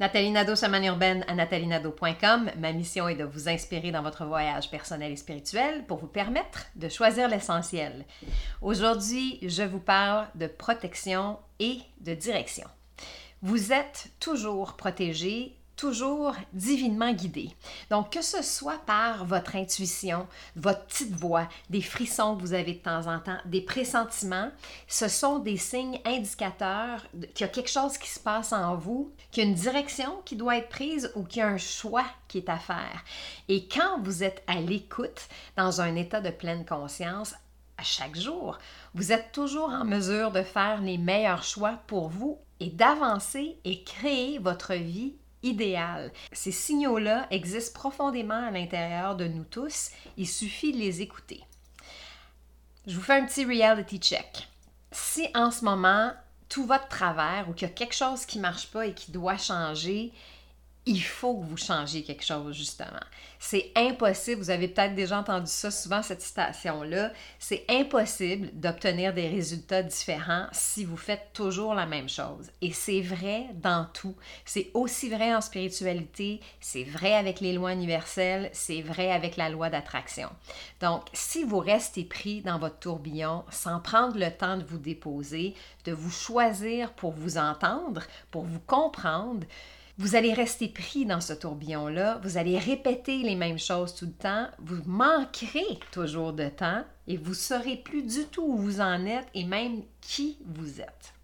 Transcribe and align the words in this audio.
Nathalie 0.00 0.30
Nadeau, 0.30 0.54
chamane 0.54 0.84
urbaine 0.84 1.24
à 1.26 1.34
nathalinado.com. 1.34 2.52
Ma 2.56 2.72
mission 2.72 3.08
est 3.08 3.16
de 3.16 3.24
vous 3.24 3.48
inspirer 3.48 3.90
dans 3.90 4.02
votre 4.02 4.24
voyage 4.26 4.70
personnel 4.70 5.10
et 5.10 5.16
spirituel 5.16 5.84
pour 5.86 5.98
vous 5.98 6.06
permettre 6.06 6.66
de 6.76 6.88
choisir 6.88 7.28
l'essentiel. 7.28 8.04
Aujourd'hui, 8.62 9.40
je 9.42 9.64
vous 9.64 9.80
parle 9.80 10.28
de 10.36 10.46
protection 10.46 11.36
et 11.58 11.80
de 12.00 12.14
direction. 12.14 12.68
Vous 13.42 13.72
êtes 13.72 14.12
toujours 14.20 14.76
protégé 14.76 15.56
toujours 15.78 16.34
divinement 16.52 17.12
guidé. 17.12 17.50
Donc, 17.88 18.12
que 18.12 18.20
ce 18.20 18.42
soit 18.42 18.84
par 18.84 19.24
votre 19.24 19.56
intuition, 19.56 20.26
votre 20.56 20.84
petite 20.86 21.14
voix, 21.14 21.48
des 21.70 21.80
frissons 21.80 22.36
que 22.36 22.42
vous 22.42 22.52
avez 22.52 22.74
de 22.74 22.80
temps 22.80 23.06
en 23.06 23.20
temps, 23.20 23.38
des 23.46 23.62
pressentiments, 23.62 24.50
ce 24.88 25.08
sont 25.08 25.38
des 25.38 25.56
signes 25.56 26.00
indicateurs 26.04 27.06
qu'il 27.34 27.46
y 27.46 27.48
a 27.48 27.52
quelque 27.52 27.70
chose 27.70 27.96
qui 27.96 28.10
se 28.10 28.18
passe 28.20 28.52
en 28.52 28.74
vous, 28.74 29.12
qu'il 29.30 29.44
y 29.44 29.46
a 29.46 29.48
une 29.48 29.54
direction 29.54 30.20
qui 30.24 30.36
doit 30.36 30.58
être 30.58 30.68
prise 30.68 31.12
ou 31.14 31.22
qu'il 31.22 31.38
y 31.38 31.42
a 31.42 31.48
un 31.48 31.58
choix 31.58 32.06
qui 32.26 32.38
est 32.38 32.48
à 32.48 32.58
faire. 32.58 33.04
Et 33.48 33.68
quand 33.68 34.02
vous 34.02 34.24
êtes 34.24 34.42
à 34.48 34.56
l'écoute, 34.56 35.28
dans 35.56 35.80
un 35.80 35.94
état 35.94 36.20
de 36.20 36.30
pleine 36.30 36.66
conscience, 36.66 37.34
à 37.78 37.84
chaque 37.84 38.16
jour, 38.16 38.58
vous 38.94 39.12
êtes 39.12 39.30
toujours 39.30 39.70
en 39.70 39.84
mesure 39.84 40.32
de 40.32 40.42
faire 40.42 40.80
les 40.80 40.98
meilleurs 40.98 41.44
choix 41.44 41.78
pour 41.86 42.08
vous 42.08 42.38
et 42.58 42.70
d'avancer 42.70 43.56
et 43.64 43.84
créer 43.84 44.40
votre 44.40 44.74
vie 44.74 45.14
idéal. 45.42 46.12
Ces 46.32 46.52
signaux-là 46.52 47.26
existent 47.30 47.78
profondément 47.78 48.46
à 48.46 48.50
l'intérieur 48.50 49.16
de 49.16 49.26
nous 49.26 49.44
tous. 49.44 49.90
Il 50.16 50.28
suffit 50.28 50.72
de 50.72 50.78
les 50.78 51.00
écouter. 51.02 51.42
Je 52.86 52.94
vous 52.94 53.02
fais 53.02 53.20
un 53.20 53.26
petit 53.26 53.44
reality 53.44 53.98
check. 53.98 54.48
Si 54.90 55.28
en 55.34 55.50
ce 55.50 55.64
moment 55.64 56.12
tout 56.48 56.64
va 56.64 56.78
de 56.78 56.88
travers 56.88 57.48
ou 57.48 57.52
qu'il 57.52 57.68
y 57.68 57.70
a 57.70 57.74
quelque 57.74 57.94
chose 57.94 58.24
qui 58.24 58.38
ne 58.38 58.42
marche 58.42 58.68
pas 58.68 58.86
et 58.86 58.94
qui 58.94 59.12
doit 59.12 59.36
changer, 59.36 60.12
il 60.88 61.02
faut 61.02 61.36
que 61.36 61.44
vous 61.44 61.58
changiez 61.58 62.02
quelque 62.02 62.24
chose, 62.24 62.56
justement. 62.56 62.86
C'est 63.38 63.70
impossible, 63.76 64.40
vous 64.40 64.48
avez 64.48 64.68
peut-être 64.68 64.94
déjà 64.94 65.18
entendu 65.18 65.46
ça 65.46 65.70
souvent, 65.70 66.02
cette 66.02 66.22
citation-là, 66.22 67.12
c'est 67.38 67.66
impossible 67.68 68.48
d'obtenir 68.54 69.12
des 69.12 69.28
résultats 69.28 69.82
différents 69.82 70.46
si 70.50 70.86
vous 70.86 70.96
faites 70.96 71.34
toujours 71.34 71.74
la 71.74 71.84
même 71.84 72.08
chose. 72.08 72.50
Et 72.62 72.72
c'est 72.72 73.02
vrai 73.02 73.48
dans 73.54 73.86
tout. 73.92 74.16
C'est 74.46 74.70
aussi 74.72 75.10
vrai 75.10 75.34
en 75.34 75.42
spiritualité, 75.42 76.40
c'est 76.58 76.84
vrai 76.84 77.14
avec 77.14 77.40
les 77.40 77.52
lois 77.52 77.74
universelles, 77.74 78.48
c'est 78.54 78.80
vrai 78.80 79.12
avec 79.12 79.36
la 79.36 79.50
loi 79.50 79.68
d'attraction. 79.68 80.30
Donc, 80.80 81.02
si 81.12 81.44
vous 81.44 81.58
restez 81.58 82.04
pris 82.04 82.40
dans 82.40 82.58
votre 82.58 82.78
tourbillon 82.78 83.44
sans 83.50 83.78
prendre 83.80 84.18
le 84.18 84.30
temps 84.30 84.56
de 84.56 84.64
vous 84.64 84.78
déposer, 84.78 85.54
de 85.84 85.92
vous 85.92 86.10
choisir 86.10 86.94
pour 86.94 87.12
vous 87.12 87.36
entendre, 87.36 88.04
pour 88.30 88.44
vous 88.44 88.60
comprendre, 88.60 89.46
vous 89.98 90.14
allez 90.14 90.32
rester 90.32 90.68
pris 90.68 91.04
dans 91.04 91.20
ce 91.20 91.32
tourbillon-là, 91.32 92.20
vous 92.22 92.38
allez 92.38 92.56
répéter 92.56 93.18
les 93.18 93.34
mêmes 93.34 93.58
choses 93.58 93.96
tout 93.96 94.06
le 94.06 94.12
temps, 94.12 94.46
vous 94.60 94.80
manquerez 94.86 95.80
toujours 95.90 96.32
de 96.32 96.48
temps 96.48 96.84
et 97.08 97.16
vous 97.16 97.34
saurez 97.34 97.76
plus 97.76 98.02
du 98.02 98.24
tout 98.26 98.44
où 98.44 98.56
vous 98.56 98.80
en 98.80 99.04
êtes 99.06 99.26
et 99.34 99.44
même 99.44 99.82
qui 100.00 100.38
vous 100.46 100.80
êtes. 100.80 101.14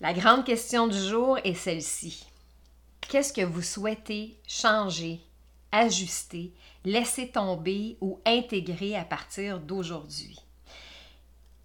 La 0.00 0.12
grande 0.12 0.44
question 0.44 0.88
du 0.88 0.98
jour 0.98 1.38
est 1.42 1.54
celle-ci. 1.54 2.26
Qu'est-ce 3.00 3.32
que 3.32 3.44
vous 3.44 3.62
souhaitez 3.62 4.36
changer, 4.46 5.20
ajuster, 5.70 6.52
laisser 6.84 7.28
tomber 7.28 7.96
ou 8.02 8.20
intégrer 8.26 8.94
à 8.94 9.04
partir 9.04 9.58
d'aujourd'hui? 9.58 10.38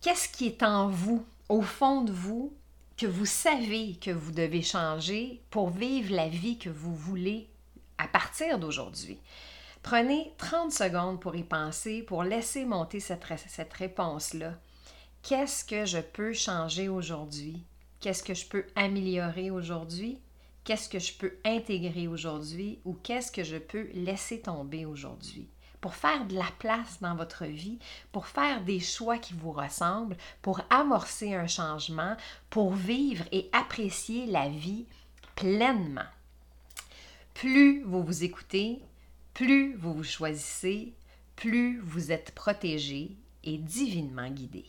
Qu'est-ce 0.00 0.28
qui 0.28 0.46
est 0.46 0.62
en 0.62 0.88
vous, 0.88 1.22
au 1.50 1.60
fond 1.60 2.00
de 2.00 2.12
vous, 2.12 2.54
que 3.00 3.06
vous 3.06 3.24
savez 3.24 3.96
que 3.96 4.10
vous 4.10 4.30
devez 4.30 4.60
changer 4.60 5.40
pour 5.48 5.70
vivre 5.70 6.14
la 6.14 6.28
vie 6.28 6.58
que 6.58 6.68
vous 6.68 6.94
voulez 6.94 7.48
à 7.96 8.06
partir 8.06 8.58
d'aujourd'hui. 8.58 9.18
Prenez 9.82 10.34
30 10.36 10.70
secondes 10.70 11.18
pour 11.18 11.34
y 11.34 11.42
penser, 11.42 12.02
pour 12.02 12.24
laisser 12.24 12.66
monter 12.66 13.00
cette, 13.00 13.24
cette 13.48 13.72
réponse-là. 13.72 14.58
Qu'est-ce 15.22 15.64
que 15.64 15.86
je 15.86 16.00
peux 16.00 16.34
changer 16.34 16.90
aujourd'hui? 16.90 17.64
Qu'est-ce 18.00 18.22
que 18.22 18.34
je 18.34 18.44
peux 18.44 18.66
améliorer 18.76 19.50
aujourd'hui? 19.50 20.18
Qu'est-ce 20.64 20.90
que 20.90 20.98
je 20.98 21.14
peux 21.14 21.38
intégrer 21.46 22.06
aujourd'hui? 22.06 22.80
Ou 22.84 22.92
qu'est-ce 22.92 23.32
que 23.32 23.44
je 23.44 23.56
peux 23.56 23.88
laisser 23.94 24.42
tomber 24.42 24.84
aujourd'hui? 24.84 25.48
Pour 25.80 25.94
faire 25.94 26.26
de 26.26 26.34
la 26.34 26.48
place 26.58 26.98
dans 27.00 27.14
votre 27.14 27.44
vie, 27.44 27.78
pour 28.12 28.26
faire 28.26 28.62
des 28.62 28.80
choix 28.80 29.18
qui 29.18 29.34
vous 29.34 29.52
ressemblent, 29.52 30.16
pour 30.42 30.60
amorcer 30.70 31.34
un 31.34 31.46
changement, 31.46 32.16
pour 32.50 32.74
vivre 32.74 33.24
et 33.32 33.48
apprécier 33.52 34.26
la 34.26 34.48
vie 34.48 34.84
pleinement. 35.36 36.08
Plus 37.34 37.82
vous 37.84 38.02
vous 38.02 38.24
écoutez, 38.24 38.80
plus 39.32 39.74
vous 39.76 39.94
vous 39.94 40.04
choisissez, 40.04 40.92
plus 41.36 41.80
vous 41.80 42.12
êtes 42.12 42.32
protégé 42.34 43.16
et 43.44 43.56
divinement 43.56 44.28
guidé. 44.28 44.66